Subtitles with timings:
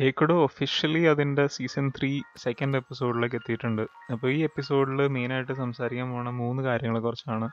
[0.00, 3.82] കേക്കഡോ officially അതിന്റെ season three second എപ്പിസോഡിലേക്ക് എത്തിയിട്ടുണ്ട്.
[4.12, 7.48] അപ്പോൾ ഈ എപ്പിസോഡിൽ മെയിനായിട്ട് സംസാരിക്കാൻ പോണ മൂന്ന് കാര്യങ്ങളെ കുറിച്ചാണ്.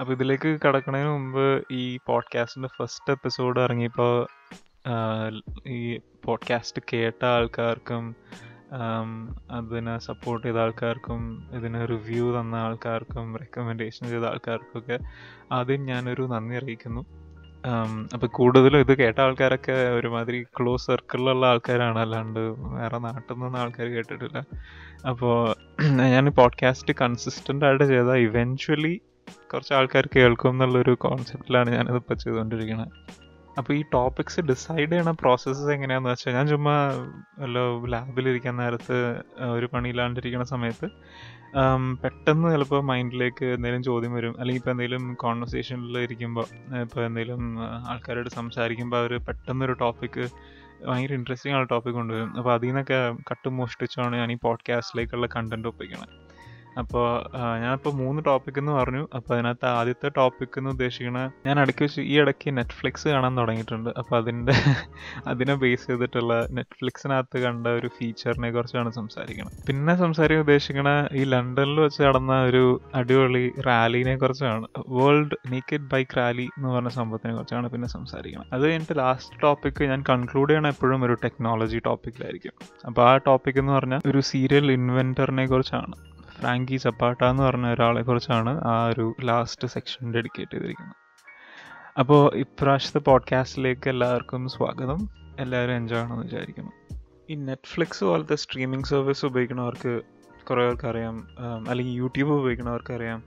[0.00, 4.26] അപ്പോൾ ഇതിലേക്ക് കടക്കുന്നതിന് മുമ്പ് ഈ പോഡ്കാസ്റ്റിന്റെ ഫസ്റ്റ് എപ്പിസോഡ് ഇറങ്ങിയപ്പോൾ
[5.66, 8.16] ഈ പോഡ്കാസ്റ്റ് കേട്ട ആൾക്കാർക്കും
[9.50, 14.98] അതിനെ സപ്പോർട്ട് ചെയ്ത ആൾക്കാർക്കും ഇതിന് റിവ്യൂ തന്ന ആൾക്കാർക്കും റെക്കമെൻഡേഷൻ ചെയ്ത ആൾക്കാർക്കൊക്കെ
[15.52, 17.23] ആദ്യം ഞാനൊരു നന്ദി അറിയിക്കുന്നു.
[18.14, 21.98] അപ്പോൾ കൂടുതലും ഇത് കേട്ട ആൾക്കാരൊക്കെ ഒരുമാതിരി ക്ലോസ് സർക്കിളിലുള്ള ആൾക്കാരാണ്.
[21.98, 24.44] അല്ലാണ്ട് വേറെ നാട്ടിൽ നിന്ന് ആൾക്കാർ കേട്ടിട്ടില്ല.
[25.08, 29.00] അപ്പോൾ ഞാൻ പോഡ്കാസ്റ്റ് കൺസിസ്റ്റന്റ് ആയിട്ട് ചെയ്താൽ ഇവൻച്വലി
[29.52, 32.88] കുറച്ച് ആൾക്കാർ കേൾക്കും എന്നുള്ളൊരു കോൺസെപ്റ്റിലാണ് ഞാനിതിപ്പോൾ ചെയ്തുകൊണ്ടിരിക്കുന്നത്
[33.58, 36.88] അപ്പോൾ ഈ ടോപ്പിക്സ് ഡിസൈഡ് ചെയ്യണ പ്രോസസ്സ് എങ്ങനെയാണെന്ന് വെച്ചാൽ ഞാൻ ചുമ്മാ
[37.38, 37.58] വല്ല
[37.88, 39.22] ലാബിലിരിക്കാൻ നേരത്ത്
[39.52, 40.90] ഒരു പണിയില്ലാണ്ടിരിക്കുന്ന സമയത്ത്
[42.02, 44.34] പെട്ടെന്ന് ചിലപ്പോൾ മൈൻഡിലേക്ക് എന്തെങ്കിലും ചോദ്യം വരും.
[44.40, 46.46] അല്ലെങ്കിൽ ഇപ്പോൾ എന്തെങ്കിലും കോൺവെർസേഷനിൽ ഇരിക്കുമ്പോൾ
[46.80, 50.28] ഇപ്പോൾ എന്തെങ്കിലും ആൾക്കാരോട് സംസാരിക്കുമ്പോൾ അവർ പെട്ടെന്നൊരു ടോപ്പിക്ക്
[50.86, 52.36] ഭയങ്കര ഇൻട്രസ്റ്റിംഗ് ആയ ടോപ്പിക് കൊണ്ടുവരും.
[52.36, 56.23] അപ്പോൾ അതിൽ നിന്നൊക്കെ കട്ട് മോഷ്ടിച്ചാണ് ഞാൻ ഈ പോഡ്കാസ്റ്റിലേക്കുള്ള കണ്ടന്റ് ഒപ്പിക്കണത്
[56.80, 57.04] അപ്പോൾ
[57.62, 59.02] ഞാനിപ്പോൾ മൂന്ന് ടോപ്പിക് എന്ന് പറഞ്ഞു.
[59.16, 63.90] അപ്പോൾ അതിനകത്ത് ആദ്യത്തെ ടോപ്പിക് എന്ന് ഉദ്ദേശിക്കണ ഞാൻ ഇടയ്ക്ക് വെച്ച് ഈ ഇടയ്ക്ക് നെറ്റ്ഫ്ലിക്സ് കാണാൻ തുടങ്ങിയിട്ടുണ്ട്.
[64.00, 64.56] അപ്പോൾ അതിന്റെ
[65.32, 70.88] അതിനെ ബേസ് ചെയ്തിട്ടുള്ള നെറ്റ്ഫ്ലിക്സിനകത്ത് കണ്ട ഒരു ഫീച്ചറിനെ കുറിച്ചാണ് സംസാരിക്കുന്നത് പിന്നെ സംസാരിക്കാൻ ഉദ്ദേശിക്കണ
[71.20, 72.64] ഈ ലണ്ടനിൽ വെച്ച് നടന്ന ഒരു
[73.00, 74.66] അടിപൊളി റാലിനെ കുറിച്ചാണ്.
[74.98, 80.02] വേൾഡ് നേക്കഡ് ബൈക്ക് റാലി എന്ന് പറഞ്ഞ സംഭവത്തിനെ കുറിച്ചാണ് പിന്നെ സംസാരിക്കുന്നത് അത് കഴിഞ്ഞിട്ട് ലാസ്റ്റ് ടോപ്പിക് ഞാൻ
[80.10, 82.56] കൺക്ലൂഡ് ചെയ്യണ എപ്പോഴും ഒരു ടെക്നോളജി ടോപ്പിക്കിലായിരിക്കും
[82.88, 85.94] അപ്പോൾ ആ ടോപ്പിക് എന്ന് പറഞ്ഞാൽ ഒരു സീരിയൽ ഇൻവെന്ററിനെ കുറിച്ചാണ്.
[86.44, 90.96] ഫ്രാങ്കി സപ്പാട്ട എന്ന് പറഞ്ഞ ഒരാളെ കുറിച്ചാണ് ആ ഒരു ലാസ്റ്റ് സെക്ഷൻ ഡെഡിക്കേറ്റ് ചെയ്തിരിക്കുന്നത്.
[91.98, 95.08] അപ്പോൾ ഇപ്രാവശ്യത്തെ പോഡ്കാസ്റ്റിലേക്ക് എല്ലാവർക്കും സ്വാഗതം.
[95.40, 96.96] എല്ലാവരും എൻജോയ് ആണെന്ന് വിചാരിക്കുന്നു.
[97.30, 100.00] ഈ നെറ്റ്ഫ്ലിക്സ് പോലത്തെ സ്ട്രീമിംഗ് സർവീസ് ഉപയോഗിക്കുന്നവർക്ക്
[100.50, 101.28] കുറേ പേർക്ക് അറിയാം
[101.68, 103.22] അല്ലെങ്കിൽ യൂട്യൂബ് ഉപയോഗിക്കുന്നവർക്ക് അറിയാം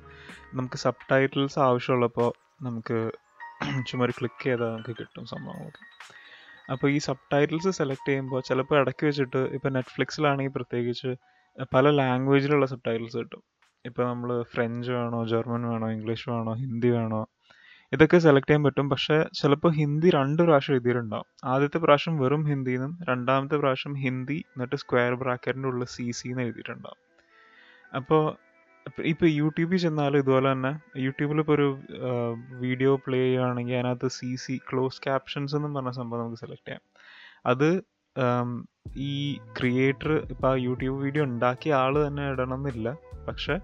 [0.54, 3.12] നമുക്ക് സബ് ടൈറ്റിൽസ് ആവശ്യമുള്ളപ്പോൾ നമുക്ക്
[3.88, 6.12] ചുമ്മാ ഒരു ക്ലിക്ക് ചെയ്താൽ നമുക്ക് കിട്ടും സംഭവങ്ങളൊക്കെ.
[6.72, 11.16] അപ്പോൾ ഈ സബ് ടൈറ്റിൽസ് സെലക്ട് ചെയ്യുമ്പോൾ ചിലപ്പോൾ ഇടയ്ക്ക് വെച്ചിട്ട് ഇപ്പോൾ നെറ്റ്ഫ്ലിക്സിലാണെങ്കിൽ പ്രത്യേകിച്ച്
[11.74, 13.42] പല ലാംഗ്വേജിലുള്ള സബ് ടൈറ്റിൽസ് കിട്ടും.
[13.86, 17.22] ഇപ്പോൾ നമ്മൾ ഫ്രഞ്ച് വേണോ ജർമ്മൻ വേണോ ഇംഗ്ലീഷ് വേണോ ഹിന്ദി വേണോ
[17.94, 18.90] ഇതൊക്കെ സെലക്ട് ചെയ്യാൻ പറ്റും.
[18.90, 21.28] പക്ഷേ ചിലപ്പോൾ ഹിന്ദി രണ്ട് പ്രാവശ്യം എഴുതിയിട്ടുണ്ടാവും.
[21.52, 26.44] ആദ്യത്തെ പ്രാവശ്യം വെറും ഹിന്ദി എന്നും രണ്ടാമത്തെ പ്രാവശ്യം ഹിന്ദി എന്നിട്ട് സ്ക്വയർ ബ്രാക്കറ്റിന്റെ ഉള്ളിൽ സി സി എന്ന്
[26.44, 27.00] എഴുതിയിട്ടുണ്ടാവും.
[27.96, 28.24] അപ്പോൾ
[29.12, 30.72] ഇപ്പോൾ യൂട്യൂബിൽ ചെന്നാലും ഇതുപോലെ തന്നെ.
[31.06, 31.68] യൂട്യൂബിൽ ഇപ്പോൾ ഒരു
[32.64, 36.84] വീഡിയോ പ്ലേ ചെയ്യുകയാണെങ്കിൽ അതിനകത്ത് സി സി ക്ലോസ് ക്യാപ്ഷൻസ് എന്നും പറഞ്ഞ സംഭവം നമുക്ക് സെലക്ട് ചെയ്യാം.
[37.46, 37.70] അത്
[38.98, 42.98] ഈ ക്രിയേറ്റർ ഇപ്പോൾ യൂട്യൂബ് വീഡിയോ ഉണ്ടാക്കിയ ആൾ തന്നെ ഇടണം എന്നില്ല
[43.28, 43.56] പക്ഷെ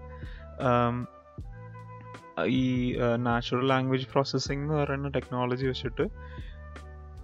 [2.46, 6.06] ഈ നാച്ചുറൽ ലാംഗ്വേജ് പ്രോസസ്സിംഗ് എന്ന് പറയുന്ന ടെക്നോളജി വെച്ചിട്ട്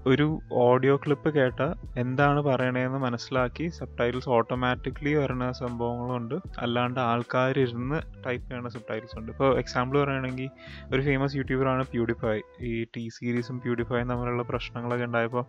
[0.06, 1.60] ഒരു ഓഡിയോ ക്ലിപ്പ് കേട്ട
[1.96, 6.34] എന്താണ് പറയണതെന്ന് മനസ്സിലാക്കി സബ് ടൈറ്റിൽസ് ഓട്ടോമാറ്റിക്കലി വരുന്ന സംഭവങ്ങളുണ്ട്.
[6.58, 9.32] അല്ലാണ്ട് ആൾക്കാർ ഇരുന്ന് ടൈപ്പ് ചെയ്യുന്ന സബ് ടൈറ്റിൽസ് ഉണ്ട്.
[9.32, 10.48] ഇപ്പോൾ എക്സാമ്പിൾ പറയുകയാണെങ്കിൽ
[10.94, 15.44] ഒരു ഫേമസ് യൂട്യൂബറാണ് പ്യൂഡിഫൈ ഈ ടി സീരീസും പ്യൂഡിഫൈയും തമ്മിലുള്ള പ്രശ്നങ്ങളൊക്കെ ഉണ്ടായപ്പോൾ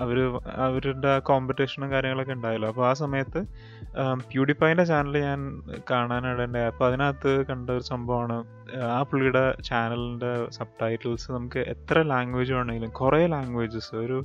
[0.00, 0.18] അവർ
[0.66, 2.68] അവരുടെ കോമ്പറ്റീഷനും കാര്യങ്ങളൊക്കെ ഉണ്ടായല്ലോ.
[2.72, 3.40] അപ്പോൾ ആ സമയത്ത്
[4.30, 5.40] പ്യൂഡിഫൈന്റെ ചാനൽ ഞാൻ
[5.90, 8.36] കാണാനിടേണ്ട അപ്പോൾ അതിനകത്ത് കണ്ട ഒരു സംഭവമാണ്.
[8.96, 14.18] ആ പുള്ളിയുടെ ചാനലിന്റെ സബ് ടൈറ്റിൽസ് നമുക്ക് എത്ര ലാംഗ്വേജ് വേണമെങ്കിലും കുറേ ലാംഗ്വേജസ് ഒരു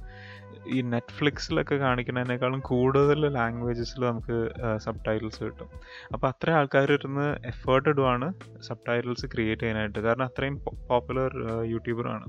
[0.75, 4.37] ഈ നെറ്റ്ഫ്ലിക്സിലൊക്കെ കാണിക്കുന്നതിനേക്കാളും കൂടുതൽ ലാംഗ്വേജസിൽ നമുക്ക്
[4.85, 5.69] സബ് ടൈറ്റിൽസ് കിട്ടും.
[6.13, 8.27] അപ്പോൾ അത്ര ആൾക്കാർ ഇരുന്ന് എഫേർട്ട് ഇടുവാണ്
[8.67, 9.99] സബ് ടൈറ്റിൽസ് ക്രിയേറ്റ് ചെയ്യാനായിട്ട്.
[9.99, 10.57] കാരണം അത്രയും
[10.89, 11.31] പോപ്പുലർ
[11.73, 12.27] യൂട്യൂബറാണ്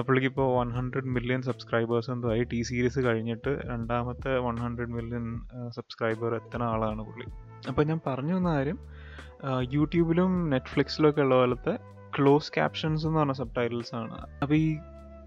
[0.00, 6.34] പുള്ളിക്ക് ഇപ്പോൾ വൺ ഹൺഡ്രഡ് മില്യൺ സബ്സ്ക്രൈബേഴ്സ് എന്തായി ടി സീരീസ് കഴിഞ്ഞിട്ട് രണ്ടാമത്തെ വൺ ഹൺഡ്രഡ് മില്യൺ സബ്സ്ക്രൈബർ
[6.34, 7.26] എത്തുന്ന ആളാണ് പുള്ളി.
[7.68, 8.78] അപ്പോൾ ഞാൻ പറഞ്ഞു വന്ന കാര്യം
[9.70, 11.78] യൂട്യൂബിലും നെറ്റ്ഫ്ലിക്സിലും ഒക്കെ ഉള്ള പോലത്തെ
[12.18, 14.26] ക്ലോസ് ക്യാപ്ഷൻസ് എന്ന് പറഞ്ഞ സബ് ടൈറ്റിൽസ് ആണ്.
[14.42, 14.78] അപ്പോൾ ഈ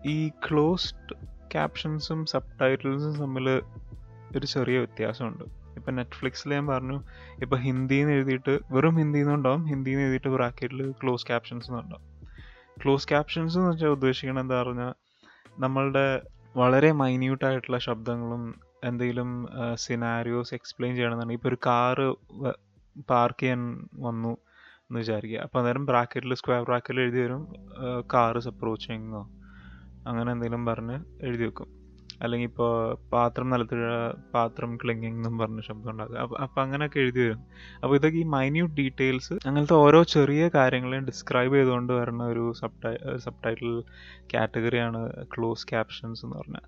[0.05, 1.15] ഈ ക്ലോസ്ഡ്
[1.51, 3.47] ക്യാപ്ഷൻസും സബ് ടൈറ്റിൽസും തമ്മിൽ
[4.37, 5.43] ഒരു ചെറിയ വ്യത്യാസമുണ്ട്.
[5.77, 7.01] ഇപ്പം നെറ്റ്ഫ്ലിക്സിൽ ഞാൻ പറഞ്ഞു
[7.43, 12.14] ഇപ്പം ഹിന്ദിന്ന് എഴുതിയിട്ട് വെറും ഹിന്ദിന്നുണ്ടാവും ഹിന്ദിന്ന് എഴുതിയിട്ട് ബ്രാക്കറ്റിൽ ക്ലോസ് ക്യാപ്ഷൻസ് എന്നുണ്ടാവും
[12.83, 14.93] ക്ലോസ് ക്യാപ്ഷൻസ് എന്ന് വെച്ചാൽ ഉദ്ദേശിക്കുന്നത് എന്താ പറഞ്ഞാൽ
[15.59, 16.05] നമ്മളുടെ
[16.55, 18.43] വളരെ മൈന്യൂട്ടായിട്ടുള്ള ശബ്ദങ്ങളും
[18.83, 19.29] എന്തെങ്കിലും
[19.75, 22.07] സിനാരിയോസ് എക്സ്പ്ലെയിൻ ചെയ്യണമെന്നുണ്ടെങ്കിൽ ഇപ്പോൾ ഒരു കാറ്
[23.09, 23.61] പാർക്ക് ചെയ്യാൻ
[24.05, 24.33] വന്നു
[24.87, 25.39] എന്ന് വിചാരിക്കുക.
[25.39, 27.41] അപ്പോൾ അന്നേരം ബ്രാക്കറ്റിൽ സ്ക്വയർ ബ്രാക്കറ്റിൽ എഴുതി വരും
[28.13, 29.21] കാർ സപ്രോച്ചിങ്ങോ
[30.07, 30.97] അങ്ങനെ എന്തെങ്കിലും പറഞ്ഞ്
[31.27, 31.69] എഴുതി വെക്കും.
[32.21, 36.17] അല്ലെങ്കിൽ ഇപ്പോൾ പാത്രം നിലത്തിഴ പാത്രം ക്ലിങ്ങിങ് എന്നും പറഞ്ഞ ശബ്ദം ഉണ്ടാക്കുക.
[36.17, 37.41] അപ്പം അപ്പം അങ്ങനെയൊക്കെ എഴുതി വരും.
[37.83, 43.17] അപ്പോൾ ഇതൊക്കെ ഈ മൈന്യൂട്ട് ഡീറ്റെയിൽസ് അങ്ങനത്തെ ഓരോ ചെറിയ കാര്യങ്ങളെയും ഡിസ്ക്രൈബ് ചെയ്തുകൊണ്ട് വരുന്ന ഒരു സബ് ടൈ
[43.17, 43.83] സബ് ടൈറ്റിൽ
[44.33, 46.61] കാറ്റഗറിയാണ് ക്ലോസ് ക്യാപ്ഷൻസ് എന്ന് പറഞ്ഞാൽ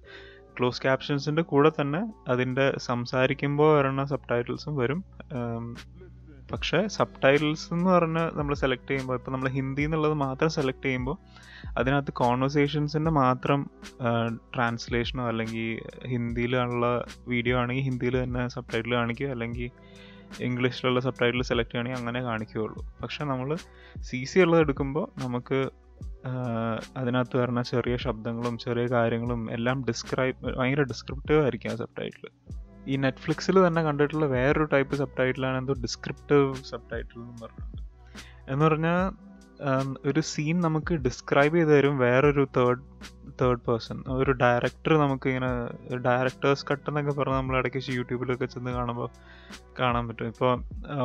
[0.60, 5.06] ക്ലോസ് ക്യാപ്ഷൻസിന്റെ കൂടെ തന്നെ അതിന്റെ സംസാരിക്കുമ്പോൾ വരുന്ന സബ് ടൈറ്റിൽസും വരും.
[6.52, 11.18] പക്ഷേ സബ് ടൈറ്റിൽസ് എന്ന് പറഞ്ഞ് നമ്മൾ സെലക്ട് ചെയ്യുമ്പോൾ ഇപ്പോൾ നമ്മൾ ഹിന്ദി എന്നുള്ളത് മാത്രം സെലക്ട് ചെയ്യുമ്പോൾ
[11.78, 13.70] അതിനകത്ത് കോൺവെർസേഷൻസിന്റെ മാത്രം
[14.56, 19.72] ട്രാൻസ്ലേഷനോ അല്ലെങ്കിൽ ഹിന്ദിയിലുള്ള വീഡിയോ ആണെങ്കിൽ ഹിന്ദിയിൽ തന്നെ സബ് ടൈറ്റിൽ കാണിക്കുക അല്ലെങ്കിൽ
[20.44, 22.96] ഇംഗ്ലീഷിലുള്ള സബ് ടൈറ്റിൽ സെലക്ട് ചെയ്യുകയാണെങ്കിൽ അങ്ങനെ കാണിക്കുകയുള്ളൂ.
[23.04, 23.56] പക്ഷെ നമ്മൾ
[24.02, 25.70] സി സി ഉള്ളത് എടുക്കുമ്പോൾ നമുക്ക്
[26.98, 32.28] അതിനകത്ത് വരുന്ന ചെറിയ ശബ്ദങ്ങളും ചെറിയ കാര്യങ്ങളും എല്ലാം ഡിസ്ക്രൈബ് ഭയങ്കര ഡിസ്ക്രിപ്റ്റീവ് ആയിരിക്കും ആ സബ് ടൈറ്റിൽ
[32.88, 37.84] ഈ നെറ്റ്ഫ്ലിക്സിൽ തന്നെ കണ്ടിട്ടുള്ള വേറൊരു ടൈപ്പ് സബ് ടൈറ്റിലാണ് എന്തോ ഡിസ്ക്രിപ്റ്റീവ് സബ് ടൈറ്റിൽ എന്ന് പറഞ്ഞിട്ടുണ്ട്.
[38.52, 39.00] എന്ന് പറഞ്ഞാൽ
[40.06, 42.84] ഒരു സീൻ നമുക്ക് ഡിസ്ക്രൈബ് ചെയ്ത് തരും വേറൊരു തേർഡ്
[43.42, 45.50] തേർഡ് പേഴ്സൺ ഒരു ഡയറക്ടർ നമുക്ക് ഇങ്ങനെ
[46.08, 49.10] ഡയറക്ടേഴ്സ് കട്ട് എന്നൊക്കെ പറഞ്ഞ് നമ്മൾ ഇടയ്ക്ക് യൂട്യൂബിലൊക്കെ ചെന്ന് കാണുമ്പോൾ
[49.80, 50.28] കാണാൻ പറ്റും.
[50.28, 50.52] ഇപ്പോൾ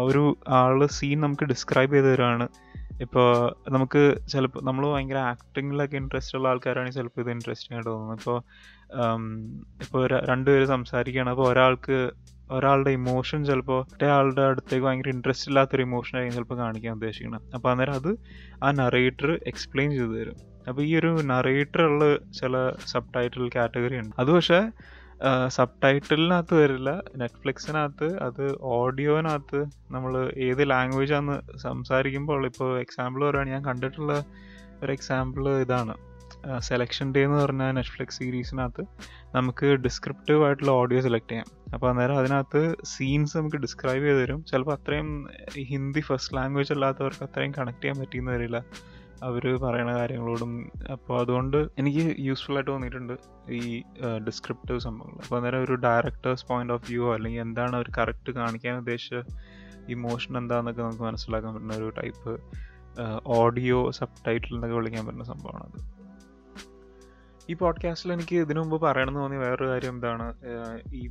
[0.09, 0.23] ഒരു
[0.61, 2.47] ആൾ സീൻ നമുക്ക് ഡിസ്ക്രൈബ് ചെയ്ത് തരുവാണ്
[3.05, 3.29] ഇപ്പോൾ
[3.75, 4.03] നമുക്ക്
[4.33, 8.39] ചിലപ്പോൾ നമ്മൾ ഭയങ്കര ആക്ടിങ്ങിലൊക്കെ ഇൻട്രസ്റ്റ് ഉള്ള ആൾക്കാരാണെങ്കിൽ ചിലപ്പോൾ ഇത് ഇൻട്രസ്റ്റിംഗ് ആയിട്ട് തോന്നുന്നത് ഇപ്പോൾ
[9.85, 11.99] ഇപ്പോൾ രണ്ടുപേര് സംസാരിക്കുകയാണ് അപ്പോൾ ഒരാൾക്ക്
[12.57, 17.43] ഒരാളുടെ ഇമോഷൻ ചിലപ്പോൾ മറ്റേ ആളുടെ അടുത്തേക്ക് ഭയങ്കര ഇൻട്രസ്റ്റ് ഇല്ലാത്തൊരു ഇമോഷൻ ആയിരിക്കും ചിലപ്പോൾ കാണിക്കാൻ ഉദ്ദേശിക്കണം.
[17.57, 18.11] അപ്പോൾ അന്നേരം അത്
[18.65, 20.39] ആ നറേറ്റർ എക്സ്പ്ലെയിൻ ചെയ്തു തരും.
[20.69, 22.05] അപ്പോൾ ഈ ഒരു നറേറ്റർ ഉള്ള
[22.41, 22.57] ചില
[22.93, 24.15] സബ് ടൈറ്റിൽ കാറ്റഗറി ഉണ്ട്.
[24.19, 24.61] അത് പക്ഷേ
[25.49, 26.91] സബ് ടൈറ്റിലിനകത്ത് വരില്ല.
[27.17, 29.61] നെറ്റ്ഫ്ലിക്സിനകത്ത് അത് ഓഡിയോനകത്ത്
[29.91, 34.25] നമ്മൾ ഏത് ലാംഗ്വേജ് ആണെന്ന് സംസാരിക്കുമ്പോൾ ഇപ്പോൾ എക്സാമ്പിൾ പറയുകയാണെങ്കിൽ ഞാൻ കണ്ടിട്ടുള്ള
[34.83, 35.95] ഒരു എക്സാമ്പിൾ ഇതാണ്.
[36.59, 38.83] സെലക്ഷൻ ഡേ എന്ന് പറഞ്ഞ നെറ്റ്ഫ്ലിക്സ് സീരീസിനകത്ത്
[39.35, 41.47] നമുക്ക് ഡിസ്ക്രിപ്റ്റീവ് ആയിട്ടുള്ള ഓഡിയോ സെലക്ട് ചെയ്യാം.
[41.75, 44.45] അപ്പോൾ അന്നേരം അതിനകത്ത് സീൻസ് നമുക്ക് ഡിസ്ക്രൈബ് ചെയ്ത് തരും.
[44.45, 48.65] ചിലപ്പോൾ അത്രയും ഹിന്ദി ഫസ്റ്റ് ലാംഗ്വേജ് അല്ലാത്തവർക്ക് അത്രയും കണക്ട് ചെയ്യാൻ പറ്റിയെന്ന് വരില്ല.
[49.27, 50.53] അവർ പറയുന്ന കാര്യങ്ങളോടും
[50.93, 53.15] അപ്പോൾ അതുകൊണ്ട് എനിക്ക് യൂസ്ഫുൾ ആയിട്ട് തോന്നിയിട്ടുണ്ട്
[53.51, 53.83] ഈ
[54.29, 55.21] ഡിസ്ക്രിപ്റ്റീവ് സംഭവങ്ങൾ.
[55.25, 59.15] അപ്പോൾ അന്നേരം ഒരു ഡയറക്ടേഴ്സ് പോയിന്റ് ഓഫ് വ്യൂ അല്ലെങ്കിൽ എന്താണ് അവർ കറക്റ്റ് കാണിക്കാൻ ഉദ്ദേശിച്ച
[59.89, 62.33] ഇമോഷൻ എന്താണെന്നൊക്കെ നമുക്ക് മനസ്സിലാക്കാൻ പറ്റുന്ന ഒരു ടൈപ്പ്
[63.39, 65.81] ഓഡിയോ സബ് ടൈറ്റിൽ എന്നൊക്കെ വിളിക്കാൻ പറ്റുന്ന സംഭവമാണ് അത്
[67.51, 70.27] ഈ പോഡ്കാസ്റ്റിൽ എനിക്ക് ഇതിനു മുമ്പ് പറയണമെന്ന് തോന്നിയ വേറൊരു കാര്യം എന്താണ്
[70.95, 71.03] ഈ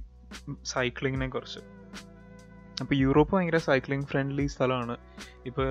[0.64, 1.62] സൈക്ലിങ്ങിനെ കുറിച്ച്.
[2.82, 4.96] അപ്പോൾ യൂറോപ്പ് ഭയങ്കര സൈക്ലിംഗ് ഫ്രണ്ട്ലി സ്ഥലമാണ്.
[5.46, 5.68] ഇപ്പോൾ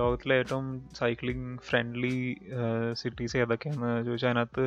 [0.00, 0.66] ലോകത്തിലെ ഏറ്റവും
[1.00, 2.14] സൈക്ലിംഗ് ഫ്രണ്ട്ലി
[3.02, 4.64] സിറ്റീസ് ഏതൊക്കെയാണെന്ന് ചോദിച്ചാൽ അതിനകത്ത്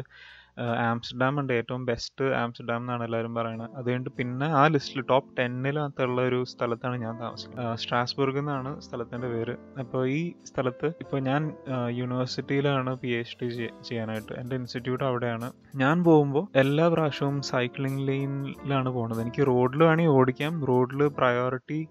[0.61, 6.43] ആംസ്റ്റർഡാം ഉണ്ട് ഏറ്റവും ബെസ്റ്റ് ആംസ്റ്റർഡാം എന്നാണ് എല്ലാവരും പറയുന്നത് അതുകൊണ്ട് പിന്നെ ആ ലിസ്റ്റിൽ ടോപ്പ് ടെന്നിനകത്തുള്ള ഒരു
[6.43, 7.77] സ്ഥലത്താണ് ഞാൻ താമസിക്കുന്നത്.
[7.77, 9.55] സ്ട്രാസ്ബർഗ് എന്നാണ് സ്ഥലത്തിന്റെ പേര്.
[9.79, 11.51] അപ്പോൾ ഈ സ്ഥലത്ത് ഇപ്പോൾ ഞാൻ
[11.89, 13.49] യൂണിവേഴ്സിറ്റിയിലാണ് പി എച്ച് ഡി
[13.89, 14.33] ചെയ്യാനായിട്ട്.
[14.33, 15.51] എന്റെ ഇൻസ്റ്റിറ്റ്യൂട്ട് അവിടെയാണ്.
[15.75, 20.65] ഞാൻ പോകുമ്പോൾ എല്ലാ പ്രാവശ്യവും സൈക്ലിംഗ് ലൈനിലാണ് പോകുന്നത് എനിക്ക് റോഡിൽ വേണമെങ്കിൽ ഓടിക്കാം.
[20.65, 21.87] റോഡിൽ പ്രയോറിറ്റി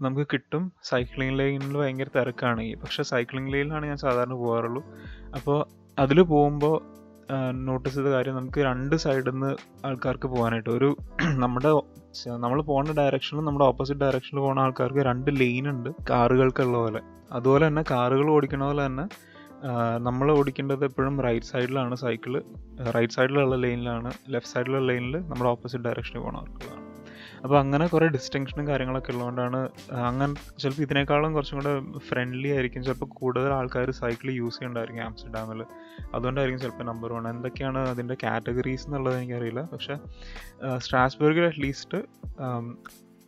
[0.00, 0.72] നമുക്ക് കിട്ടും.
[0.84, 4.82] സൈക്ലിംഗ് ലൈനിൽ ഭയങ്കര തിരക്കാണെങ്കിൽ പക്ഷേ സൈക്ലിംഗ് ലൈനിലാണ് ഞാൻ സാധാരണ പോകാറുള്ളൂ.
[5.36, 5.58] അപ്പോൾ
[5.98, 6.97] അതിൽ പോകുമ്പോൾ
[7.66, 9.50] നോട്ടീസ് ചെയ്ത കാര്യം നമുക്ക് രണ്ട് സൈഡിൽ നിന്ന്
[9.88, 10.70] ആൾക്കാർക്ക് പോകാനായിട്ട്.
[10.78, 10.88] ഒരു
[11.44, 11.72] നമ്മുടെ
[12.44, 17.00] നമ്മൾ പോകുന്ന ഡയറക്ഷനിലും നമ്മുടെ ഓപ്പോസിറ്റ് ഡയറക്ഷനിൽ പോകുന്ന ആൾക്കാർക്ക് രണ്ട് ലെയിൻ ഉണ്ട് കാറുകൾക്കുള്ള പോലെ.
[17.36, 19.06] അതുപോലെ തന്നെ കാറുകൾ ഓടിക്കണ പോലെ തന്നെ
[20.08, 22.34] നമ്മൾ ഓടിക്കേണ്ടത് എപ്പോഴും റൈറ്റ് സൈഡിലാണ് സൈക്കിൾ
[22.96, 26.77] റൈറ്റ് സൈഡിലുള്ള ലൈനിലാണ് ലെഫ്റ്റ് സൈഡിലുള്ള ലൈനിൽ നമ്മുടെ ഓപ്പോസിറ്റ് ഡയറക്ഷനിൽ പോകണവർക്കുള്ളതാണ്
[27.44, 29.60] അപ്പോൾ അങ്ങനെ കുറേ ഡിസ്റ്റിങ്ഷനും കാര്യങ്ങളൊക്കെ ഉള്ളതുകൊണ്ടാണ്
[30.08, 31.72] അങ്ങനെ ചിലപ്പോൾ ഇതിനേക്കാളും കുറച്ചും കൂടെ
[32.08, 32.82] ഫ്രണ്ട്ലി ആയിരിക്കും.
[32.86, 35.60] ചിലപ്പോൾ കൂടുതൽ ആൾക്കാർ സൈക്കിൾ യൂസ് ചെയ്യണ്ടായിരിക്കും ആംസ്റ്റർഡാമിൽ
[36.14, 39.62] അതുകൊണ്ടായിരിക്കും ചിലപ്പോൾ നമ്പർ വൺ എന്തൊക്കെയാണ് അതിന്റെ കാറ്റഗറീസ് എന്നുള്ളത് എനിക്കറിയില്ല.
[39.74, 39.96] പക്ഷേ
[40.78, 42.00] സ്ട്രാസ്ബർഗിൽ അറ്റ്ലീസ്റ്റ്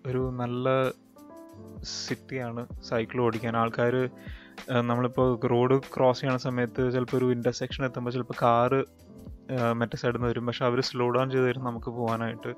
[0.06, 0.68] ഒരു നല്ല
[1.98, 3.54] സിറ്റിയാണ് സൈക്കിൾ ഓടിക്കാൻ.
[3.56, 3.94] ആൾക്കാർ
[4.88, 8.80] നമ്മളിപ്പോൾ റോഡ് ക്രോസ് ചെയ്യണ സമയത്ത് ചിലപ്പോൾ ഒരു ഇന്റർസെക്ഷൻ എത്തുമ്പോൾ ചിലപ്പോൾ കാറ്
[9.80, 10.44] മറ്റേ സൈഡിൽ നിന്ന് വരും.
[10.48, 12.52] പക്ഷെ അവർ സ്ലോ ഡൗൺ ചെയ്ത് തരും നമുക്ക് പോകാനായിട്ട്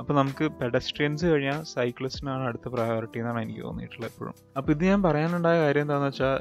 [0.00, 4.34] അപ്പോൾ നമുക്ക് പെഡസ്ട്രിയൻസ് കഴിഞ്ഞാൽ സൈക്ലിസ്റ്റിനാണ് അടുത്ത പ്രയോറിറ്റി എന്നാണ് എനിക്ക് തോന്നിയിട്ടുള്ളത് എപ്പോഴും.
[4.58, 6.36] അപ്പോൾ ഇത് ഞാൻ പറയാനുണ്ടായ കാര്യം എന്താണെന്ന് വെച്ചാൽ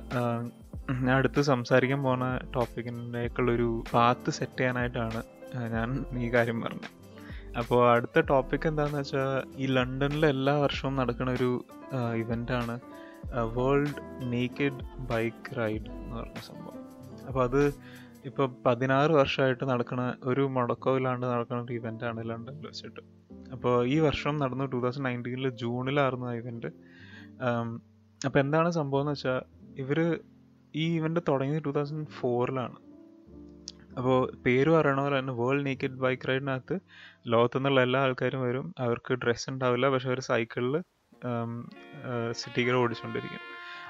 [1.06, 5.22] ഞാൻ അടുത്ത് സംസാരിക്കാൻ പോകുന്ന ടോപ്പിക്കിന്റെയൊക്കെയുള്ളൊരു പാത്ത് സെറ്റ് ചെയ്യാനായിട്ടാണ്
[5.76, 5.90] ഞാൻ
[6.26, 6.90] ഈ കാര്യം പറഞ്ഞത്.
[7.60, 9.32] അപ്പോൾ അടുത്ത ടോപ്പിക് എന്താണെന്ന് വെച്ചാൽ
[9.64, 11.52] ഈ ലണ്ടനിൽ എല്ലാ വർഷവും നടക്കുന്ന ഒരു
[12.22, 12.76] ഇവന്റാണ്
[13.58, 14.00] വേൾഡ്
[14.34, 14.80] നേക്കഡ്
[15.12, 16.80] ബൈക്ക് റൈഡ് എന്ന് പറഞ്ഞ സംഭവം.
[17.28, 17.62] അപ്പോൾ അത്
[18.26, 23.02] ഇപ്പോൾ പതിനാറ് വർഷമായിട്ട് നടക്കുന്ന ഒരു മുടക്കമില്ലാണ്ട് നടക്കുന്ന ഒരു ഇവന്റാണ് ലണ്ടനിൽ വെച്ചിട്ട്
[23.54, 26.68] അപ്പോൾ ഈ വർഷം നടന്നു ടൂ തൗസൻഡ് നയന്റീനിൽ ജൂണിലായിരുന്നു ആ ഇവന്റ്
[28.26, 29.42] അപ്പോൾ എന്താണ് സംഭവം എന്ന് വെച്ചാൽ
[29.82, 30.22] ഇവർ
[30.74, 32.78] ഈ ഇവന്റ് തുടങ്ങിയത് ടൂ തൗസൻഡ് ഫോറിലാണ്
[33.98, 36.80] അപ്പോൾ പേര് പറയണ പോലെ തന്നെ വേൾഡ് നേക്കഡ് ബൈക്ക് റൈഡിനകത്ത്
[37.28, 38.74] ലോകത്തു നിന്നുള്ള എല്ലാ ആൾക്കാരും വരും.
[38.80, 40.82] അവർക്ക് ഡ്രസ്സ് ഉണ്ടാവില്ല പക്ഷെ അവർ സൈക്കിളിൽ
[42.32, 43.40] സിറ്റികൾ ഓടിച്ചുകൊണ്ടിരിക്കും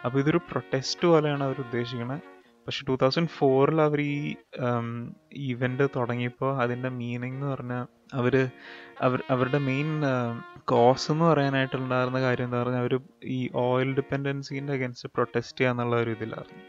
[0.05, 2.32] അപ്പോൾ ഇതൊരു പ്രൊട്ടസ്റ്റ് പോലെയാണ് അവർ ഉദ്ദേശിക്കുന്നത്
[2.65, 4.13] പക്ഷെ ടൂ തൗസൻഡ് ഫോറിൽ അവർ ഈ
[5.53, 7.85] ഇവന്റ് തുടങ്ങിയപ്പോൾ അതിന്റെ മീനിങ് എന്ന് പറഞ്ഞാൽ
[8.19, 8.35] അവർ
[9.05, 9.89] അവർ അവരുടെ മെയിൻ
[10.71, 12.93] കോസ് എന്ന് പറയാനായിട്ടുണ്ടായിരുന്ന കാര്യം എന്താ പറഞ്ഞാൽ അവർ
[13.37, 16.63] ഈ ഓയിൽ ഡിപ്പെൻഡൻസീന്റെ അഗൻസ്റ്റ് പ്രൊട്ടസ്റ്റ് ചെയ്യുക എന്നുള്ള ഒരു ഇതിലായിരുന്നു.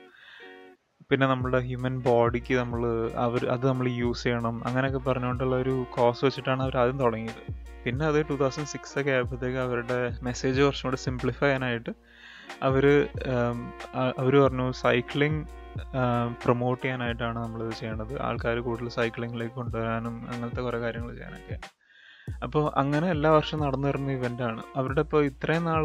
[1.10, 2.82] പിന്നെ നമ്മുടെ ഹ്യൂമൻ ബോഡിക്ക് നമ്മൾ
[3.24, 7.42] അവർ അത് നമ്മൾ യൂസ് ചെയ്യണം അങ്ങനെയൊക്കെ പറഞ്ഞുകൊണ്ടുള്ള ഒരു കോസ് വെച്ചിട്ടാണ് അവർ ആദ്യം തുടങ്ങിയത്.
[7.84, 9.98] പിന്നെ അത് ടൂ തൗസൻഡ് സിക്സ് ഒക്കെ ആയപ്പോഴത്തേക്ക് അവരുടെ
[10.28, 11.92] മെസ്സേജ് കുറച്ചും കൂടെ സിംപ്ലിഫൈ ചെയ്യാനായിട്ട്
[12.68, 12.84] അവർ
[14.20, 15.42] അവർ പറഞ്ഞു സൈക്ലിംഗ്
[16.42, 21.56] പ്രൊമോട്ട് ചെയ്യാനായിട്ടാണ് നമ്മളിത് ചെയ്യേണ്ടത് ആൾക്കാർ കൂടുതൽ സൈക്ലിങ്ങിലേക്ക് കൊണ്ടുവരാനും അങ്ങനത്തെ കുറേ കാര്യങ്ങൾ ചെയ്യാനൊക്കെ.
[22.44, 25.84] അപ്പോൾ അങ്ങനെ എല്ലാ വർഷവും നടന്നു വരുന്ന ഇവന്റാണ് അവരുടെ ഇപ്പോൾ ഇത്രയും നാൾ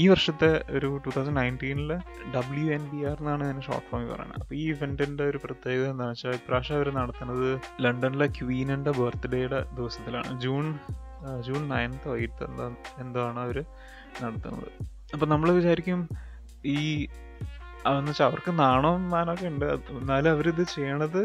[0.00, 1.90] ഈ വർഷത്തെ ഒരു ടു തൗസൻഡ് നയന്റീനിൽ
[2.36, 4.40] ഡബ്ല്യു എൻ ബി ആർ എന്നാണ് ഞാൻ ഷോർട്ട് ഫോമിൽ പറയുന്നത്.
[4.42, 7.48] അപ്പോൾ ഈ ഇവന്റിന്റെ ഒരു പ്രത്യേകത എന്താണെന്ന് വെച്ചാൽ ഇപ്രാവശ്യം അവർ നടത്തുന്നത്
[7.86, 10.32] ലണ്ടനിലെ ക്വീനിന്റെ ബർത്ത്ഡേയുടെ ദിവസത്തിലാണ്.
[10.46, 10.66] ജൂൺ
[11.46, 12.66] ജൂൺ നയൻത്തോ എയ്ത്തോ എന്താ
[13.04, 13.58] എന്തോ ആണ് അവർ
[14.22, 14.70] നടത്തുന്നത്.
[15.14, 16.00] അപ്പോൾ നമ്മൾ വിചാരിക്കും
[16.76, 16.78] ഈ
[17.86, 19.68] അതെന്ന് വെച്ചാൽ അവർക്ക് നാണവും മാനമൊക്കെ ഉണ്ട്.
[20.00, 21.22] എന്നാലും അവരിത് ചെയ്യണത്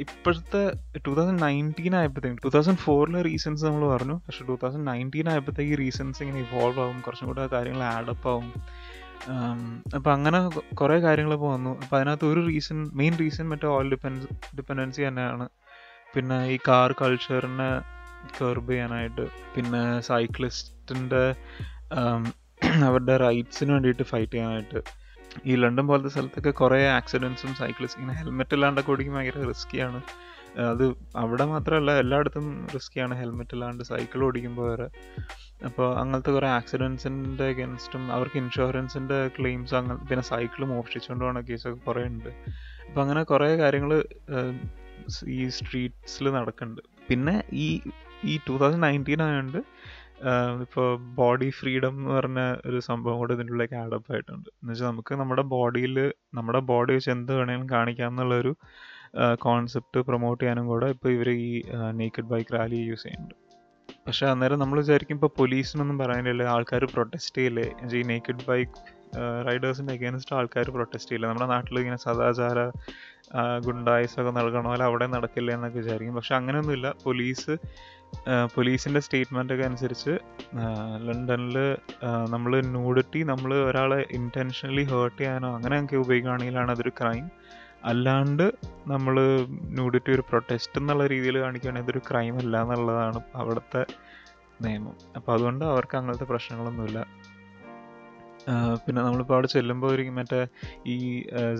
[0.00, 0.60] ഇപ്പോഴത്തെ
[1.06, 4.16] ടൂ തൗസൻഡ് നയന്റീൻ ആയപ്പോഴത്തേക്കും ടൂ തൗസൻഡ് ഫോറിലെ റീസൺസ് നമ്മൾ പറഞ്ഞു.
[4.26, 8.48] പക്ഷെ ടൂ തൗസൻഡ് നയന്റീൻ ആയപ്പോഴത്തേക്ക് റീസൺസ് ഇങ്ങനെ ഇവോൾവ് ആവും കുറച്ചും കൂടെ കാര്യങ്ങൾ ആഡപ്പ് ആവും.
[9.96, 10.38] അപ്പം അങ്ങനെ
[10.74, 11.72] കുറേ കാര്യങ്ങൾ ഇപ്പോൾ വന്നു.
[11.82, 15.48] അപ്പം അതിനകത്ത് ഒരു റീസൺ മെയിൻ റീസൺ മറ്റേ ഓയിൽ ഡിപ്പെൻസ് ഡിപ്പെൻഡൻസി തന്നെയാണ്.
[16.14, 17.70] പിന്നെ ഈ കാർ കൾച്ചറിനെ
[18.38, 21.24] കർബ് ചെയ്യാനായിട്ട് പിന്നെ സൈക്ലിസ്റ്റിന്റെ
[22.88, 24.80] അവരുടെ റൈറ്റ്സിന് വേണ്ടിയിട്ട് ഫൈറ്റ് ചെയ്യാനായിട്ട്.
[25.46, 30.00] ഈ ലണ്ടൻ പോലത്തെ സ്ഥലത്തൊക്കെ കുറേ ആക്സിഡൻസും സൈക്കിൾസ് ഇങ്ങനെ ഹെൽമെറ്റ് ഇല്ലാണ്ടൊക്കെ ഓടിക്കും ഭയങ്കര റിസ്ക്കിയാണ്
[30.70, 30.84] അത്
[31.16, 34.88] അവിടെ മാത്രമല്ല എല്ലായിടത്തും റിസ്ക്കിയാണ് ഹെൽമെറ്റ് ഇല്ലാണ്ട് സൈക്കിൾ ഓടിക്കുമ്പോൾ വരെ.
[35.68, 42.02] അപ്പോൾ അങ്ങനത്തെ കുറേ ആക്സിഡൻസിന്റെ അഗൻസ്റ്റും അവർക്ക് ഇൻഷുറൻസിന്റെ ക്ലെയിംസ് അങ്ങനെ പിന്നെ സൈക്കിൾ മോഷ്ടിച്ചുകൊണ്ട് പോകുന്ന കേസൊക്കെ കുറേ
[42.04, 42.30] ഉണ്ട്.
[42.88, 43.92] അപ്പോൾ അങ്ങനെ കുറേ കാര്യങ്ങൾ
[45.28, 47.80] ഈ സ്ട്രീറ്റ്സിൽ നടക്കുന്നുണ്ട് പിന്നെ ഈ
[48.24, 49.60] ഈ ടൂ തൗസൻഡ് നയന്റീൻ ആയതുകൊണ്ട്
[50.64, 54.48] ഇപ്പോൾ ബോഡി ഫ്രീഡം എന്ന് പറഞ്ഞ ഒരു സംഭവം കൂടെ ഇതിന്റെ ഉള്ളിലേക്ക് ആഡപ്പ് ആയിട്ടുണ്ട്.
[54.60, 58.52] എന്ന് വെച്ചാൽ നമുക്ക് നമ്മുടെ ബോഡിയിൽ നമ്മുടെ ബോഡി വെച്ച് എന്ത് വേണമെങ്കിലും കാണിക്കാം എന്നുള്ളൊരു
[59.38, 61.62] കോൺസെപ്റ്റ് പ്രൊമോട്ട് ചെയ്യാനും കൂടെ ഇപ്പോൾ ഇവർ ഈ
[62.00, 63.36] നേക്കഡ് ബൈക്ക് റാലി യൂസ് ചെയ്യുന്നുണ്ട്.
[64.06, 67.66] പക്ഷെ അന്നേരം നമ്മൾ വിചാരിക്കും ഇപ്പോൾ പോലീസിനൊന്നും പറയാനില്ല ആൾക്കാർ പ്രൊട്ടസ്റ്റ് ചെയ്യില്ലേ?
[68.00, 68.74] ഈ നേക്കഡ് ബൈക്ക്
[69.48, 71.26] റൈഡേഴ്സിന്റെ അഗേൻസ്റ്റ് ആൾക്കാർ പ്രൊട്ടസ്റ്റ് ചെയ്യില്ല.
[71.26, 72.58] നമ്മുടെ നാട്ടിൽ ഇങ്ങനെ സദാചാര
[73.66, 76.14] ഗുണ്ടായിസൊക്കെ നൽകണോ അല്ല അവിടെ നടക്കില്ല എന്നൊക്കെ വിചാരിക്കും.
[76.14, 76.94] പക്ഷെ അങ്ങനെയൊന്നുമില്ല.
[77.04, 77.54] പോലീസ്
[78.54, 80.12] പോലീസിന്റെ സ്റ്റേറ്റ്മെന്റൊക്കെ അനുസരിച്ച്
[81.06, 81.56] ലണ്ടനിൽ
[82.30, 87.30] നമ്മൾ ന്യൂഡിറ്റി നമ്മൾ ഒരാളെ ഇന്റൻഷനലി ഹേർട്ട് ചെയ്യാനോ അങ്ങനെയൊക്കെ ഉപയോഗിക്കുകയാണെങ്കിലാണ് അതൊരു ക്രൈം
[87.84, 88.52] അല്ലാണ്ട്
[88.86, 89.14] നമ്മൾ
[89.76, 93.86] ന്യൂഡിറ്റി ഒരു പ്രൊട്ടസ്റ്റ് എന്നുള്ള രീതിയിൽ കാണിക്കുകയാണെങ്കിൽ അതൊരു ക്രൈം അല്ല എന്നുള്ളതാണ് അവിടുത്തെ
[94.62, 94.96] നിയമം.
[95.16, 97.06] അപ്പോൾ അതുകൊണ്ട് അവർക്ക് അങ്ങനത്തെ പ്രശ്നങ്ങളൊന്നുമില്ല.
[98.84, 100.40] പിന്നെ നമ്മളിപ്പോൾ അവിടെ ചെല്ലുമ്പോൾ ഒരു മറ്റേ
[100.86, 100.96] ഈ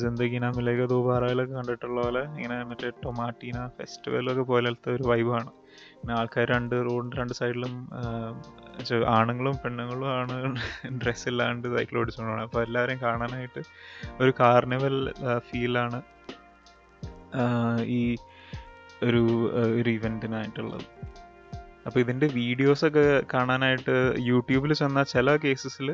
[0.02, 5.50] ജന്തഗീന മിലേഖ ദൂബാറയിലൊക്കെ കണ്ടിട്ടുള്ള പോലെ ഇങ്ങനെ മറ്റേ ടൊമാറ്റീന ഫെസ്റ്റിവലൊക്കെ പോലത്തെ ഒരു വൈബാണ്
[5.92, 7.74] പിന്നെ ആൾക്കാർ രണ്ട് റോഡിന്റെ രണ്ട് സൈഡിലും
[9.14, 10.36] ആണുങ്ങളും പെണ്ണുങ്ങളും ആണ്
[11.00, 13.62] ഡ്രസ്സ് ഇല്ലാണ്ട് സൈക്കിൾ ഓടിച്ചുകൊണ്ടാണ് അപ്പോൾ എല്ലാവരെയും കാണാനായിട്ട്
[14.20, 14.96] ഒരു കാർണിവൽ
[15.38, 16.00] ഫീലാണ്
[17.90, 18.00] ഈ
[19.02, 19.22] ഒരു
[19.74, 20.86] ഒരു ഇവന്റിനായിട്ടുള്ളത്
[21.86, 25.88] അപ്പോൾ ഇതിന്റെ വീഡിയോസൊക്കെ കാണാനായിട്ട് യൂട്യൂബിൽ ചെന്നാൽ ചില കേസസിൽ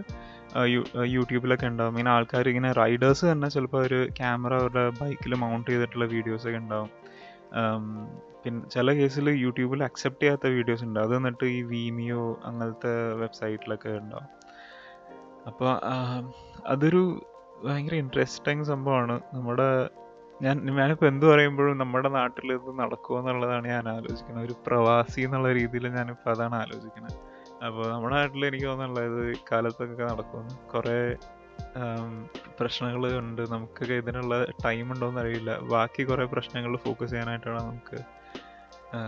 [1.17, 1.93] യൂട്യൂബിലൊക്കെ ഉണ്ടാവും.
[1.95, 6.91] ഇങ്ങനെ ആൾക്കാർ ഇങ്ങനെ റൈഡേഴ്സ് തന്നെ ചിലപ്പോൾ ഒരു ക്യാമറ അവരുടെ ബൈക്കിൽ മൗണ്ട് ചെയ്തിട്ടുള്ള വീഡിയോസൊക്കെ ഉണ്ടാവും.
[8.43, 10.99] പിന്നെ ചില കേസിൽ യൂട്യൂബിൽ അക്സെപ്റ്റ് ചെയ്യാത്ത വീഡിയോസ് ഉണ്ട്.
[11.05, 14.29] അത് എന്നിട്ട് ഈ വീമിയോ അങ്ങനത്തെ വെബ്സൈറ്റിലൊക്കെ ഉണ്ടാവും.
[15.51, 15.71] അപ്പോൾ
[16.73, 17.03] അതൊരു
[17.67, 19.69] ഭയങ്കര ഇൻട്രസ്റ്റിംഗ് സംഭവമാണ് നമ്മുടെ
[20.43, 24.45] ഞാൻ ഞാനിപ്പോൾ എന്ത് പറയുമ്പോഴും നമ്മുടെ നാട്ടിൽ ഇത് നടക്കുമോ എന്നുള്ളതാണ് ഞാൻ ആലോചിക്കുന്നത്.
[24.45, 27.17] ഒരു പ്രവാസി എന്നുള്ള രീതിയിൽ ഞാനിപ്പോൾ അതാണ് ആലോചിക്കുന്നത്.
[27.65, 31.17] അപ്പോൾ നമ്മുടെ നാട്ടിൽ എനിക്ക് തോന്നുന്നുള്ളത് കാലത്തൊക്കെ നടക്കുമെന്ന് കുറേ
[32.61, 33.43] പ്രശ്നങ്ങൾ ഉണ്ട്.
[33.53, 35.59] നമുക്കൊക്കെ ഇതിനുള്ള ടൈം ഉണ്ടോയെന്ന് അറിയില്ല.
[35.59, 37.99] ബാക്കി കുറേ പ്രശ്നങ്ങൾ ഫോക്കസ് ചെയ്യാനായിട്ടാണ് നമുക്ക്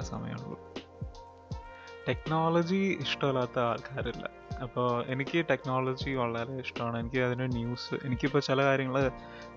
[0.00, 0.58] സമയമുള്ളൂ.
[2.08, 4.30] ടെക്നോളജി ഇഷ്ടമില്ലാത്ത ആൾക്കാരില്ല.
[4.62, 6.98] അപ്പോൾ എനിക്ക് ടെക്നോളജി വളരെ ഇഷ്ടമാണ്.
[6.98, 9.10] എനിക്ക് അതിന് ന്യൂസ് എനിക്കിപ്പോൾ ചില കാര്യങ്ങൾ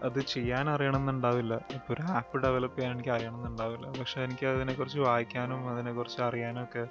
[0.03, 1.55] അത് ചെയ്യാൻ അറിയണമെന്നുണ്ടാവില്ല.
[1.55, 3.87] ഇപ്പോൾ ഒരു ആപ്പ് ഡെവലപ്പ് ചെയ്യാൻ എനിക്ക് അറിയണമെന്നുണ്ടാവില്ല.
[3.99, 6.87] പക്ഷെ എനിക്ക് അതിനെക്കുറിച്ച് വായിക്കാനും അതിനെക്കുറിച്ച് അറിയാനും ഒക്കെ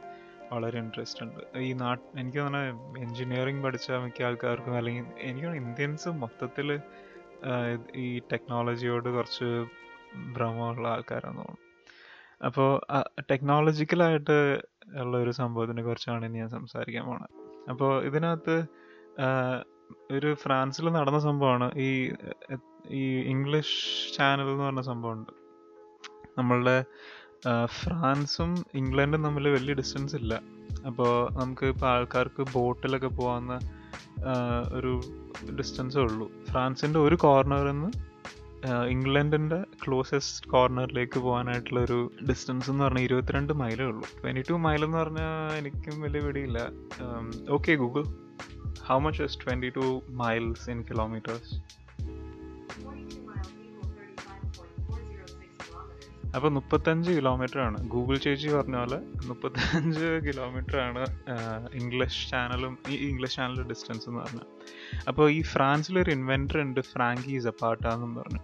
[0.52, 1.59] വളരെ ഇൻട്രസ്റ്റ് ഉണ്ട്.
[1.59, 2.62] ഈ നാട്ട് എനിക്ക് തന്നെ
[3.00, 6.80] എൻജിനീയറിങ് പഠിച്ച മിക്ക ആൾക്കാർക്കും അല്ലെങ്കിൽ എനിക്ക് ഇന്ത്യൻസ് മൊത്തത്തിൽ
[7.97, 9.66] ഈ ടെക്നോളജിയോട് കുറച്ച്
[10.33, 11.66] ഭ്രമമുള്ള ആൾക്കാരാണെന്ന് തോന്നുന്നു.
[12.47, 12.71] അപ്പോൾ
[13.30, 14.62] ടെക്നോളജിക്കലായിട്ട്
[14.97, 17.30] ഉള്ള ഒരു സംഭവത്തിനെ കുറിച്ചാണ് ഇനി ഞാൻ സംസാരിക്കാൻ പോണത്.
[17.71, 18.57] അപ്പോൾ ഇതിനകത്ത്
[20.11, 21.75] ഒരു ഫ്രാൻസിൽ നടന്ന സംഭവമാണ്.
[21.78, 22.12] ഈ
[22.90, 23.76] ഈ ഇംഗ്ലീഷ്
[24.16, 25.33] ചാനൽ എന്ന് പറഞ്ഞ സംഭവമുണ്ട്.
[26.38, 26.85] നമ്മളുടെ
[27.65, 30.43] ഫ്രാൻസും ഇംഗ്ലണ്ടും തമ്മിൽ വലിയ ഡിസ്റ്റൻസ് ഇല്ല.
[30.87, 33.59] അപ്പോൾ നമുക്ക് ഇപ്പോൾ ആൾക്കാർക്ക് ബോട്ടിലൊക്കെ പോകാവുന്ന
[34.79, 35.01] ഒരു
[35.59, 36.31] ഡിസ്റ്റൻസേ ഉള്ളൂ.
[36.51, 37.91] ഫ്രാൻസിന്റെ ഒരു കോർണറിൽ നിന്ന്
[38.89, 44.07] ഇംഗ്ലണ്ടിന്റെ ക്ലോസസ്റ്റ് കോർണറിലേക്ക് പോകാനായിട്ടുള്ള ഒരു ഡിസ്റ്റൻസ് എന്ന് പറഞ്ഞാൽ ഇരുപത്തിരണ്ട് മൈലേ ഉള്ളൂ.
[44.23, 46.59] ട്വന്റി ടു മൈൽ എന്ന് പറഞ്ഞാൽ എനിക്കും വലിയ പിടിയില്ല.
[47.51, 48.05] Okay Google
[48.89, 51.55] how much is twenty two miles in kilometres
[56.37, 60.07] അപ്പോൾ മുപ്പത്തഞ്ച് കിലോമീറ്റർ ആണ് ഗൂഗിൾ ചേച്ചി പറഞ്ഞ പോലെ മുപ്പത്തഞ്ച്
[60.77, 61.05] ആണ്
[61.75, 64.47] ഇംഗ്ലീഷ് ചാനലും ഈ ഇംഗ്ലീഷ് ചാനലിന്റെ ഡിസ്റ്റൻസ് എന്ന് പറഞ്ഞാൽ
[65.09, 67.87] അപ്പോൾ ഈ ഫ്രാൻസിലൊരു ഇൻവെന്റർ ഉണ്ട് ഫ്രാങ്കി സപ്പാട്ട
[68.19, 68.41] പറഞ്ഞു.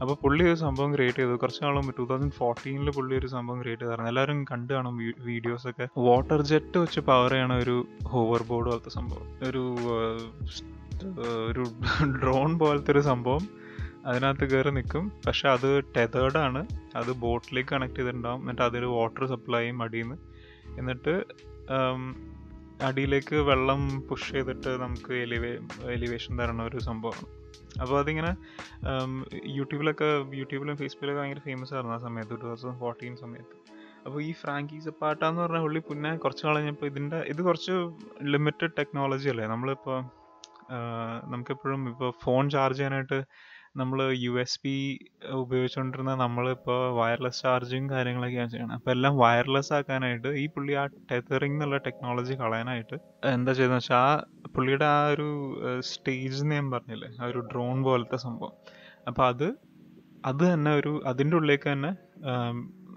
[0.00, 1.34] അപ്പോൾ പുള്ളി ഒരു സംഭവം ക്രിയേറ്റ് ചെയ്തു.
[1.36, 5.86] കുറച്ച് നാളും ടൂ തൗസൻഡ് ഫോർട്ടീനിൽ പുള്ളി ഒരു സംഭവം ക്രിയേറ്റ് ചെയ്തായിരുന്നു എല്ലാവരും കണ്ടു കാണും വീഡിയോസ് ഒക്കെ.
[5.96, 9.26] വാട്ടർ ജെറ്റ് വെച്ച് പവർ ചെയ്യണ ഒരു ഹോവർ ബോർഡ് പോലത്തെ സംഭവം.
[9.48, 9.64] ഒരു
[11.50, 11.64] ഒരു
[12.22, 13.48] ഡ്രോൺ പോലത്തെ ഒരു സംഭവം
[14.06, 15.12] അതിനകത്ത് കയറി നിൽക്കും.
[15.26, 18.40] പക്ഷെ അത് ടെതേർഡാണ് അത് ബോട്ടിലേക്ക് കണക്ട് ചെയ്തിട്ടുണ്ടാവും.
[18.42, 20.16] എന്നിട്ട് അതൊരു വാട്ടർ സപ്ലൈ ചെയ്യും അടിയിൽ നിന്ന്
[20.78, 21.14] എന്നിട്ട്
[22.82, 25.50] അടിയിലേക്ക് വെള്ളം പുഷ് ചെയ്തിട്ട് നമുക്ക് എലിവേ
[25.82, 27.26] എലിവേഷൻ തരണ ഒരു സംഭവമാണ്.
[27.82, 28.36] അപ്പോൾ അതിങ്ങനെ
[29.46, 33.56] യൂട്യൂബിലൊക്കെ യൂട്യൂബിലും ഫേസ്ബുക്കിലൊക്കെ ഭയങ്കര ഫേമസ് ആയിരുന്നു ആ സമയത്ത് ടു തൗസൻഡ് ഫോർട്ടീൻ സമയത്ത്.
[34.06, 37.72] അപ്പോൾ ഈ ഫ്രാങ്കീസ് പാട്ടാന്ന് എന്ന് പറഞ്ഞ പുള്ളി പിന്നെ കുറച്ച് കളഞ്ഞപ്പോൾ ഇതിന്റെ ഇത് കുറച്ച്
[38.22, 39.46] ലിമിറ്റഡ് ടെക്നോളജി അല്ലേ?
[39.46, 39.98] നമ്മളിപ്പോൾ
[41.24, 43.18] നമുക്കെപ്പോഴും ഇപ്പോൾ ഫോൺ ചാർജ് ചെയ്യാനായിട്ട്
[43.74, 44.72] നമ്മൾ യു എസ് പി
[45.34, 51.76] ഉപയോഗിച്ചുകൊണ്ടിരുന്ന നമ്മളിപ്പോൾ വയർലെസ് ചാർജിങ് കാര്യങ്ങളൊക്കെയാണ് ചെയ്യണം അപ്പോൾ എല്ലാം വയർലെസ് ആക്കാനായിട്ട് ഈ പുള്ളി ആ ടെതറിംഗ് എന്നുള്ള
[51.76, 52.96] ടെക്നോളജി കളയാനായിട്ട്
[53.32, 55.28] എന്താ ചെയ്തതെന്ന് വെച്ചാൽ ആ പുള്ളിയുടെ ആ ഒരു
[55.90, 58.54] സ്റ്റേജ് എന്ന് ഞാൻ പറഞ്ഞില്ലേ ആ ഒരു ഡ്രോൺ പോലത്തെ സംഭവം.
[59.06, 59.46] അപ്പോൾ അത്
[60.24, 61.92] അത് തന്നെ ഒരു അതിന്റെ ഉള്ളിലേക്ക് തന്നെ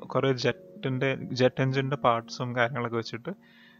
[0.07, 3.31] കുറേ ജെറ്റിന്റെ ജെറ്റ് എൻജിന്റെ പാർട്സും കാര്യങ്ങളൊക്കെ വെച്ചിട്ട്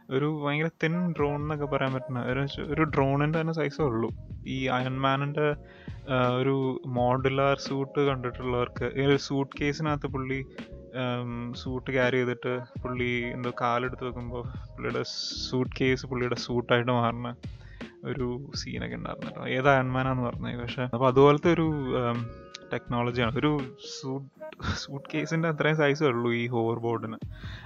[0.10, 4.10] ഒരു ഭയങ്കര തിൻ ഡ്രോൺ എന്നൊക്കെ പറയാൻ പറ്റുന്ന ഒരു ഒരു ഡ്രോണിന്റെ തന്നെ സൈസേ ഉള്ളൂ.
[4.48, 5.56] ഈ അയൺമാനിന്റെ
[6.40, 10.46] ഒരു മോഡുലാർ സൂട്ട് കണ്ടിട്ടുള്ളവർക്ക് ഈ ഒരു സൂട്ട് കേസിനകത്ത് പുള്ളി
[11.56, 15.04] സൂട്ട് ക്യാരി ചെയ്തിട്ട് പുള്ളി എന്തോ കാലെടുത്ത് വെക്കുമ്പോൾ പുള്ളിയുടെ
[15.50, 17.36] സൂട്ട് കേസ് പുള്ളിയുടെ സൂട്ടായിട്ട് മാറുന്ന
[18.04, 19.48] ഒരു സീനൊക്കെ ഉണ്ടായിരുന്നു കേട്ടോ.
[19.48, 20.82] ഏത് അയൺമാനാന്ന് പറഞ്ഞത് പക്ഷെ.
[20.82, 21.68] അപ്പോൾ അതുപോലത്തെ ഒരു
[22.74, 23.52] ടെക്നോളജിയാണ് ഒരു
[23.98, 24.28] സൂട്ട്
[24.82, 27.18] സൂട്ട് കേസിന്റെ അത്രയും സൈസേ ഉള്ളൂ ഈ ഹോവർ ബോർഡിന്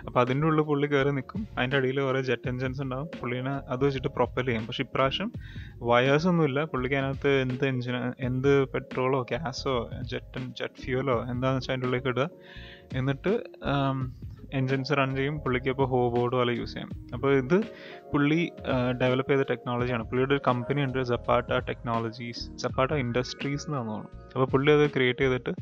[0.08, 3.10] അപ്പോൾ അതിന്റെ ഉള്ളിൽ പുള്ളി കയറി നിൽക്കും അതിന്റെ അടിയിൽ കുറേ ജെറ്റ് എൻജിൻസ് ഉണ്ടാവും.
[3.20, 4.66] പുള്ളീനെ അത് വെച്ചിട്ട് പ്രൊപ്പൽ ചെയ്യും.
[4.68, 5.32] പക്ഷേ ഇപ്രാവശ്യം
[5.92, 9.76] വയേഴ്സ് ഒന്നുമില്ല പുള്ളിക്ക് അതിനകത്ത് എന്ത് എഞ്ചിൻ എന്ത് പെട്രോളോ ഗ്യാസോ
[10.12, 12.28] ജെറ്റ് ജെറ്റ് ഫ്യൂലോ എന്താണെന്ന് വെച്ചാൽ അതിന്റെ ഉള്ളിലേക്ക് ഇടുക.
[12.94, 13.34] എന്നിട്ട്
[14.60, 16.90] എൻജിൻസ് റൺ ചെയ്യും പുള്ളിക്ക് അപ്പോൾ ഹോ ബോർഡ് പോലെ യൂസ് ചെയ്യാം.
[17.16, 17.58] അപ്പോൾ ഇത്
[18.14, 18.40] പുള്ളി
[19.02, 24.10] ഡെവലപ്പ് ചെയ്ത ടെക്നോളജിയാണ് പുള്ളിയുടെ ഒരു കമ്പനി ഉണ്ട് സപ്പാട്ട ടെക്നോളജീസ് സപ്പാട്ട ഇൻഡസ്ട്രീസ് എന്ന് തോന്നുന്നു.
[24.34, 25.54] അപ്പോൾ പുള്ളി അത് ക്രിയേറ്റ് ചെയ്തിട്ട്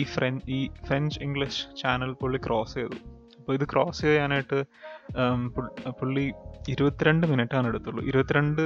[0.00, 2.98] ഈ ഫ്രഞ്ച് ഈ ഫ്രഞ്ച് ഇംഗ്ലീഷ് ചാനൽ പുള്ളി ക്രോസ് ചെയ്തു.
[3.38, 4.58] അപ്പോൾ ഇത് ക്രോസ് ചെയ്യാനായിട്ട്
[6.00, 6.26] പുള്ളി
[6.72, 8.02] ഇരുപത്തിരണ്ട് മിനിറ്റാണ് എടുത്തുള്ളൂ.
[8.10, 8.62] ഇരുപത്തിരണ്ട്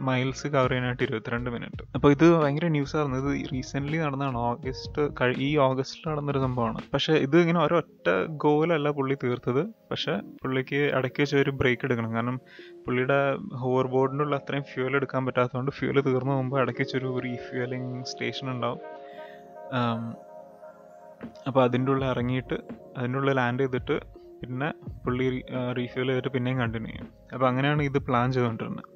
[0.00, 3.18] മൈൽസ് കവർ ചെയ്യാനായിട്ട് ഇരുപത്തിരണ്ട് മിനിറ്റ് അപ്പോൾ ഇത് ഭയങ്കര ന്യൂസ് ആയിരുന്നു.
[3.18, 4.38] ഇത് റീസെന്റ്ലി നടന്നതാണ്.
[4.38, 5.02] ഓഗസ്റ്റ്
[5.38, 6.78] ഈ ഓഗസ്റ്റിൽ നടന്നൊരു സംഭവമാണ്.
[6.94, 9.62] പക്ഷേ ഇത് ഇങ്ങനെ ഒരൊറ്റ ഗോലല്ല പുള്ളി തീർത്തത്.
[9.90, 12.14] പക്ഷേ പുള്ളിക്ക് ഇടയ്ക്ക് വെച്ച് ഒരു ബ്രേക്ക് എടുക്കണം.
[12.14, 12.40] കാരണം
[12.86, 18.50] പുള്ളിയുടെ ഹോവർ ബോർഡിന്റെ ഉള്ള അത്രയും ഫ്യൂൽ എടുക്കാൻ പറ്റാത്തതുകൊണ്ട് ഫ്യൂൽ തീർന്നു പോകുമ്പോൾ ഇടയ്ക്ക് വെച്ചൊരു റീഫ്യൂലിംഗ് സ്റ്റേഷൻ
[18.50, 18.80] ഉണ്ടാവും.
[21.46, 22.56] അപ്പോൾ അതിന്റെ ഉള്ളിൽ ഇറങ്ങിയിട്ട്
[22.96, 24.68] അതിന്റെ ഉള്ളിൽ ലാൻഡ് ചെയ്തിട്ട് പിന്നെ
[25.04, 25.26] പുള്ളി
[25.78, 27.08] റീഫ്യൂൽ ചെയ്തിട്ട് പിന്നെയും കണ്ടിന്യൂ ചെയ്യും.
[27.34, 28.86] അപ്പോൾ അങ്ങനെയാണ് ഇത് പ്ലാൻ ചെയ്തുകൊണ്ടിരുന്നത്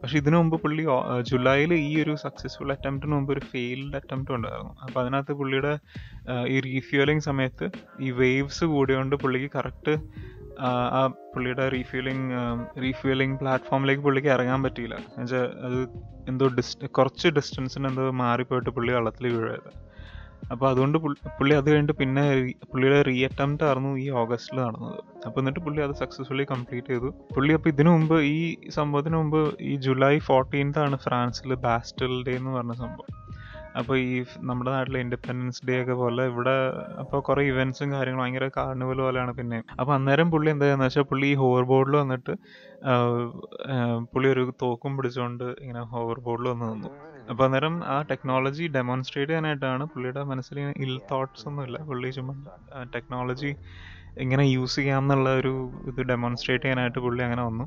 [0.00, 0.84] പക്ഷേ ഇതിനു മുമ്പ് പുള്ളി
[1.30, 4.74] ജൂലൈയിൽ ഈ ഒരു സക്സസ്ഫുൾ അറ്റംപ്റ്റിന് മുമ്പ് ഒരു ഫെയിൽഡ് അറ്റംപ്റ്റ് ഉണ്ടായിരുന്നു.
[4.86, 5.72] അപ്പോൾ അതിനകത്ത് പുള്ളിയുടെ
[6.54, 7.68] ഈ റീഫ്യൂലിംഗ് സമയത്ത്
[8.06, 9.94] ഈ വേവ്സ് കൂടിയോണ്ട് പുള്ളിക്ക് കറക്റ്റ്
[10.96, 11.00] ആ
[11.34, 12.32] പുള്ളിയുടെ റീഫ്യൂലിംഗ്
[12.84, 14.96] റീഫ്യൂലിംഗ് പ്ലാറ്റ്ഫോമിലേക്ക് പുള്ളിക്ക് ഇറങ്ങാൻ പറ്റിയില്ല.
[15.12, 15.78] എന്നുവെച്ചാൽ അത്
[16.30, 19.70] എന്തോ ഡിസ്റ്റ് കുറച്ച് ഡിസ്റ്റൻസിന് എന്തോ മാറിപ്പോയിട്ട് പുള്ളി വള്ളത്തിൽ വീഴായത്
[20.50, 20.96] അപ്പോൾ അതുകൊണ്ട്
[21.38, 22.24] പുള്ളി അത് കഴിഞ്ഞിട്ട് പിന്നെ
[22.70, 24.98] പുള്ളിയുടെ റീ അറ്റംപ്റ്റ് ആയിരുന്നു ഈ ഓഗസ്റ്റിൽ നടന്നത്.
[25.26, 27.10] അപ്പോൾ എന്നിട്ട് പുള്ളി അത് സക്സസ്ഫുള്ളി കംപ്ലീറ്റ് ചെയ്തു.
[27.34, 28.38] പുള്ളി അപ്പോൾ ഇതിനു മുമ്പ് ഈ
[28.78, 33.10] സംഭവത്തിന് മുമ്പ് ഈ ജൂലൈ ഫോർട്ടീൻത്ത് ആണ് ഫ്രാൻസിൽ ബാസ്റ്റൽ ഡേ എന്ന് പറഞ്ഞ സംഭവം.
[33.80, 34.08] അപ്പോൾ ഈ
[34.48, 36.56] നമ്മുടെ നാട്ടിലെ ഇൻഡിപെൻഡൻസ് ഡേ ഒക്കെ പോലെ ഇവിടെ
[37.02, 41.36] അപ്പോൾ കുറേ ഇവൻസും കാര്യങ്ങളും ഭയങ്കര കാർണിവൽ പോലെയാണ് പിന്നെ അപ്പോൾ അന്നേരം പുള്ളി എന്താണെന്ന് വെച്ചാൽ പുള്ളി ഈ
[41.42, 42.34] ഹോവർ ബോർഡിൽ വന്നിട്ട്
[44.14, 46.90] പുള്ളി ഒരു തോക്കും പിടിച്ചുകൊണ്ട് ഇങ്ങനെ ഹോവർ ബോർഡിൽ വന്ന് നിന്നു.
[47.30, 52.34] അപ്പോൾ അന്നേരം ആ ടെക്നോളജി ഡെമോൺസ്ട്രേറ്റ് ചെയ്യാനായിട്ടാണ് പുള്ളിയുടെ മനസ്സിൽ ഇൽ തോട്ട്സ് ഒന്നുമില്ല പുള്ളി ചുമ്മാ
[52.94, 53.50] ടെക്നോളജി
[54.22, 55.52] എങ്ങനെ യൂസ് ചെയ്യാം എന്നുള്ള ഒരു
[55.90, 57.66] ഇത് ഡെമോൺസ്ട്രേറ്റ് ചെയ്യാനായിട്ട് പുള്ളി അങ്ങനെ വന്നു.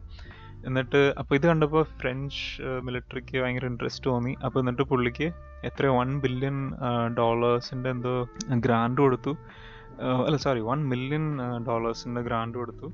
[0.68, 2.38] എന്നിട്ട് അപ്പോൾ ഇത് കണ്ടപ്പോൾ ഫ്രഞ്ച്
[2.86, 4.34] മിലിറ്ററിക്ക് ഭയങ്കര ഇൻട്രസ്റ്റ് തോന്നി.
[4.46, 5.28] അപ്പോൾ എന്നിട്ട് പുള്ളിക്ക്
[5.70, 6.58] എത്ര വൺ ബില്യൺ
[7.20, 8.14] ഡോളേഴ്സിന്റെ എന്തോ
[8.66, 9.34] ഗ്രാൻഡ് കൊടുത്തു.
[10.28, 11.26] അല്ല സോറി വൺ മില്യൺ
[11.68, 12.88] ഡോളേഴ്സിന്റെ ഗ്രാൻഡ് കൊടുത്തു.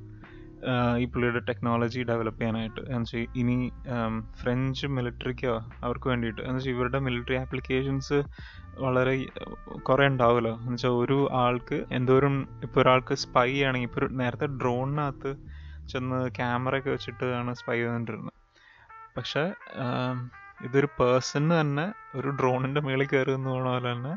[0.97, 2.79] ഈ പുള്ളിയുടെ ടെക്നോളജി ഡെവലപ്പ് ചെയ്യാനായിട്ട്.
[2.79, 3.71] എന്നുവെച്ചാൽ ഇനി
[4.41, 6.41] ഫ്രഞ്ച് മിലിറ്ററിക്കോ അവർക്ക് വേണ്ടിയിട്ട്.
[6.41, 8.23] എന്ന് വെച്ചാൽ ഇവരുടെ മിലിറ്ററി ആപ്ലിക്കേഷൻസ്
[8.79, 9.25] വളരെ
[9.79, 10.53] കുറേ ഉണ്ടാവുമല്ലോ.
[10.57, 15.35] എന്നുവെച്ചാൽ ഒരു ആൾക്ക് എന്തോരം ഇപ്പോൾ ഒരാൾക്ക് സ്പൈ ആണെങ്കിൽ ഇപ്പോൾ നേരത്തെ ഡ്രോണിനകത്ത്
[15.89, 18.31] ചെന്ന് ക്യാമറ ഒക്കെ വെച്ചിട്ട് ആണ് സ്പൈ ചെയ്തുകൊണ്ടിരുന്നത്
[19.17, 19.53] പക്ഷേ
[20.63, 24.13] ഇതൊരു പേഴ്സണ് തന്നെ ഒരു ഡ്രോണിന്റെ മേളിൽ കയറുന്ന പോണ പോലെ തന്നെ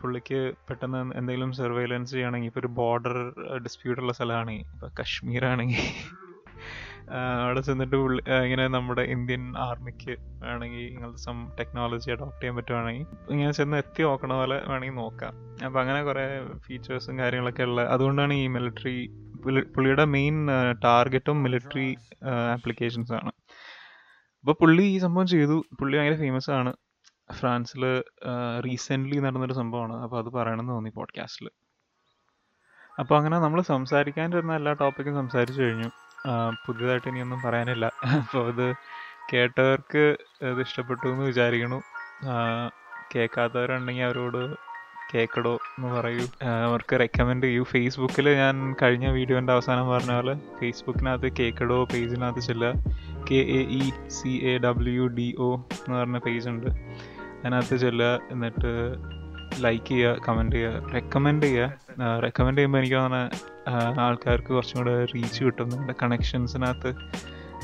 [0.00, 3.16] പുള്ളിക്ക് പെട്ടെന്ന് എന്തെങ്കിലും സർവൈലൻസ് ചെയ്യണമെങ്കിൽ ഇപ്പോൾ ഒരു ബോർഡർ
[3.62, 5.84] ഡിസ്പ്യൂട്ട് ഉള്ള സ്ഥലമാണെങ്കിൽ ഇപ്പോൾ കശ്മീർ ആണെങ്കിൽ
[7.44, 13.50] അവിടെ ചെന്നിട്ട് പുള്ളി ഇങ്ങനെ നമ്മുടെ ഇന്ത്യൻ ആർമിക്ക് വേണമെങ്കിൽ ഇങ്ങനത്തെ സം ടെക്നോളജി അഡോപ്റ്റ് ചെയ്യാൻ പറ്റുവാണെങ്കിൽ ഇങ്ങനെ
[13.50, 15.32] ചെന്ന് എത്തി നോക്കണ പോലെ വേണമെങ്കിൽ നോക്കാം.
[15.66, 16.24] അപ്പം അങ്ങനെ കുറേ
[16.66, 18.96] ഫീച്ചേഴ്സും കാര്യങ്ങളൊക്കെ ഉള്ള അതുകൊണ്ടാണ് ഈ മിലിറ്ററി
[19.74, 20.48] പുള്ളിയുടെ മെയിൻ
[20.84, 21.96] ടാർഗറ്റും മിലിറ്ററി
[22.52, 23.32] ആപ്ലിക്കേഷൻസ് ആണ്.
[24.40, 25.64] അപ്പോൾ പുള്ളി ഈ സംഭവം ചെയ്തു.
[25.80, 26.72] പുള്ളി ഭയങ്കര ഫേമസ് ആണ്.
[27.32, 27.84] ഫ്രാൻസിൽ
[28.66, 29.94] റീസെന്റ്ലി നടന്നൊരു സംഭവമാണ്.
[30.02, 31.50] അപ്പോൾ അത് പറയണമെന്ന് തോന്നി പോഡ്കാസ്റ്റിൽ
[32.98, 35.88] അപ്പോൾ അങ്ങനെ നമ്മൾ സംസാരിക്കാൻ വരുന്ന എല്ലാ ടോപ്പിക്കും സംസാരിച്ചു കഴിഞ്ഞു.
[36.66, 37.86] പുതിയതായിട്ട് ഇനിയൊന്നും പറയാനില്ല.
[38.06, 38.74] അപ്പോൾ ഇത്
[39.32, 41.82] കേട്ടവർക്ക് ഇത് ഇഷ്ടപ്പെട്ടു എന്ന് വിചാരിക്കണു
[43.14, 44.42] കേൾക്കാത്തവരുണ്ടെങ്കിൽ അവരോട്
[45.14, 46.24] കേൾക്കടോ എന്ന് പറയൂ.
[46.66, 47.62] അവർക്ക് റെക്കമെൻഡ് ചെയ്യൂ.
[47.64, 52.72] ഫേസ്ബുക്കിൽ ഞാൻ കഴിഞ്ഞ വീഡിയോന്റെ അവസാനം പറഞ്ഞ പോലെ ഫേസ്ബുക്കിനകത്ത് കേക്കടോ പേജിനകത്ത് ചെല്ലുക.
[53.30, 56.66] K A E C A W D O എന്ന് പറഞ്ഞ പേജ് ഉണ്ട്.
[56.66, 58.20] അതിനകത്ത് ചെല്ലുക.
[58.30, 58.72] എന്നിട്ട്
[59.60, 60.90] ലൈക്ക് ചെയ്യുക കമന്റ് ചെയ്യുക.
[60.94, 62.20] റെക്കമെൻഡ് ചെയ്യുക.
[62.22, 65.92] റെക്കമെൻഡ് ചെയ്യുമ്പോൾ എനിക്ക് തോന്നുന്ന ആൾക്കാർക്ക് കുറച്ചും കൂടെ റീച്ച് കിട്ടുന്നുണ്ട്.
[66.02, 66.90] കണക്ഷൻസിനകത്ത്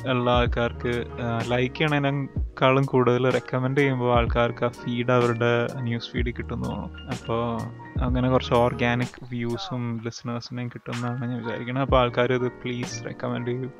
[0.06, 1.04] ഉള്ള ആൾക്കാർക്ക്
[1.48, 7.60] ലൈക്ക് ചെയ്യണതിനേക്കാളും കൂടുതൽ റെക്കമെൻഡ് ചെയ്യുമ്പോൾ ആൾക്കാർക്ക് ആ ഫീഡ് അവരുടെ ന്യൂസ് ഫീഡിൽ കിട്ടുന്നു അപ്പോൾ
[8.02, 13.70] അങ്ങനെ കുറച്ച് ഓർഗാനിക് വ്യൂസും ലിസണേഴ്സിനെയും കിട്ടുമെന്നാണ് ഞാൻ വിചാരിക്കുന്നത് അപ്പോൾ ആൾക്കാർ ഇത് പ്ലീസ് റെക്കമെൻഡ് ചെയ്യൂ.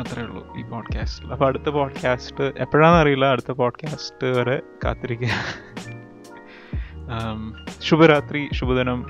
[0.00, 3.26] അത്രേ ഉള്ളൂ ഈ പോഡ്കാസ്റ്റിൽ അപ്പോൾ അടുത്ത പോഡ്കാസ്റ്റ് എപ്പോഴാണെന്ന് അറിയില്ല.
[3.26, 5.28] അടുത്ത പോഡ്കാസ്റ്റ് വരെ കാത്തിരിക്കുക.
[7.10, 9.06] Um, ശുഭരാത്രി ശുഭദിനം.